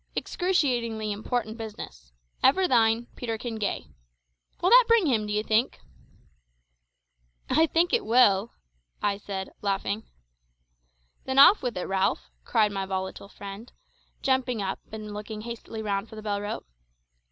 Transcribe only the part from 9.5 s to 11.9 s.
laughing. "Then off with it,